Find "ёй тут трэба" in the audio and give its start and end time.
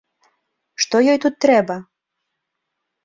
1.13-1.75